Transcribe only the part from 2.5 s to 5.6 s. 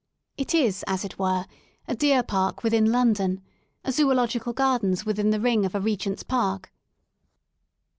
within London; a Zoological Gardens within the